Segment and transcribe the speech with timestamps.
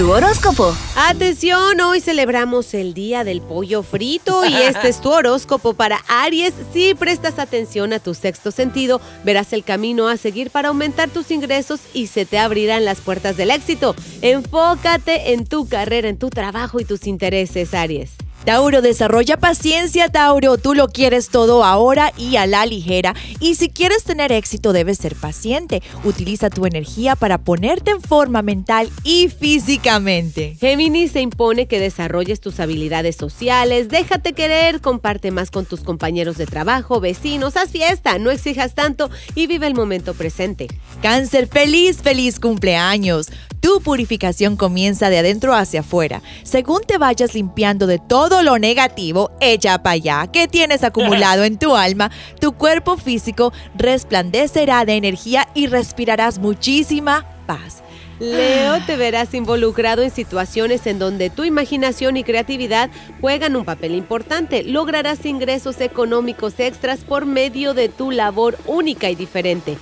[0.00, 0.74] tu horóscopo.
[0.96, 6.54] Atención, hoy celebramos el Día del Pollo Frito y este es tu horóscopo para Aries.
[6.72, 11.30] Si prestas atención a tu sexto sentido, verás el camino a seguir para aumentar tus
[11.30, 13.94] ingresos y se te abrirán las puertas del éxito.
[14.22, 18.12] Enfócate en tu carrera, en tu trabajo y tus intereses, Aries.
[18.44, 20.56] Tauro, desarrolla paciencia, Tauro.
[20.56, 23.14] Tú lo quieres todo ahora y a la ligera.
[23.38, 25.82] Y si quieres tener éxito, debes ser paciente.
[26.04, 30.56] Utiliza tu energía para ponerte en forma mental y físicamente.
[30.58, 36.38] Géminis se impone que desarrolles tus habilidades sociales, déjate querer, comparte más con tus compañeros
[36.38, 40.68] de trabajo, vecinos, haz fiesta, no exijas tanto y vive el momento presente.
[41.02, 43.28] Cáncer, feliz, feliz cumpleaños.
[43.60, 46.22] Tu purificación comienza de adentro hacia afuera.
[46.44, 51.58] Según te vayas limpiando de todo lo negativo, echa para allá que tienes acumulado en
[51.58, 57.82] tu alma, tu cuerpo físico resplandecerá de energía y respirarás muchísima paz.
[58.20, 62.90] Leo, te verás involucrado en situaciones en donde tu imaginación y creatividad
[63.22, 64.62] juegan un papel importante.
[64.62, 69.78] Lograrás ingresos económicos extras por medio de tu labor única y diferente.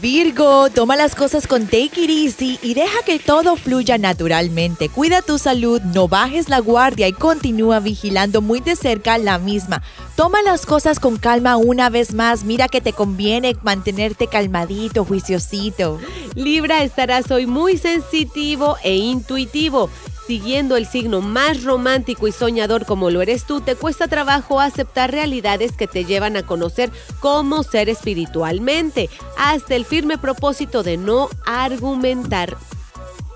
[0.00, 4.88] Virgo, toma las cosas con take it easy y deja que todo fluya naturalmente.
[4.88, 9.82] Cuida tu salud, no bajes la guardia y continúa vigilando muy de cerca la misma.
[10.14, 12.44] Toma las cosas con calma una vez más.
[12.44, 15.98] Mira que te conviene mantenerte calmadito, juiciosito.
[16.34, 19.90] Libra, estarás hoy muy sensitivo e intuitivo
[20.28, 25.10] siguiendo el signo más romántico y soñador como lo eres tú, te cuesta trabajo aceptar
[25.10, 31.30] realidades que te llevan a conocer cómo ser espiritualmente, hasta el firme propósito de no
[31.46, 32.58] argumentar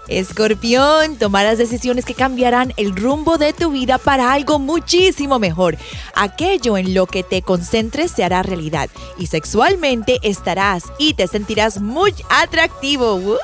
[0.08, 5.78] Escorpión, tomarás decisiones que cambiarán el rumbo de tu vida para algo muchísimo mejor.
[6.14, 11.80] Aquello en lo que te concentres se hará realidad y sexualmente estarás y te sentirás
[11.80, 13.38] muy atractivo.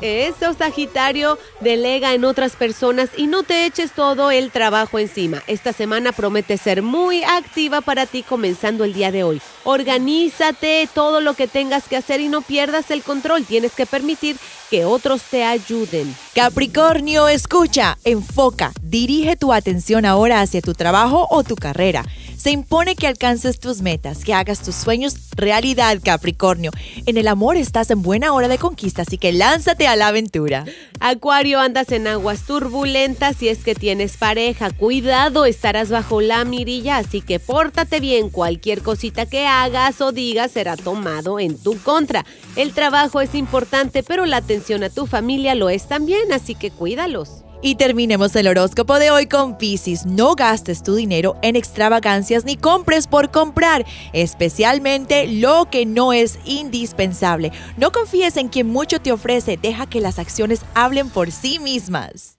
[0.00, 5.42] Eso, Sagitario, delega en otras personas y no te eches todo el trabajo encima.
[5.46, 9.42] Esta semana promete ser muy activa para ti comenzando el día de hoy.
[9.64, 13.44] Organízate todo lo que tengas que hacer y no pierdas el control.
[13.44, 14.36] Tienes que permitir
[14.70, 16.03] que otros te ayuden.
[16.34, 22.04] Capricornio, escucha, enfoca, dirige tu atención ahora hacia tu trabajo o tu carrera.
[22.44, 26.72] Se impone que alcances tus metas, que hagas tus sueños realidad, Capricornio.
[27.06, 30.66] En el amor estás en buena hora de conquista, así que lánzate a la aventura.
[31.00, 34.70] Acuario, andas en aguas turbulentas si es que tienes pareja.
[34.72, 38.28] Cuidado, estarás bajo la mirilla, así que pórtate bien.
[38.28, 42.26] Cualquier cosita que hagas o digas será tomado en tu contra.
[42.56, 46.70] El trabajo es importante, pero la atención a tu familia lo es también, así que
[46.70, 47.43] cuídalos.
[47.66, 50.04] Y terminemos el horóscopo de hoy con Pisces.
[50.04, 56.38] No gastes tu dinero en extravagancias ni compres por comprar, especialmente lo que no es
[56.44, 57.52] indispensable.
[57.78, 62.38] No confíes en quien mucho te ofrece, deja que las acciones hablen por sí mismas.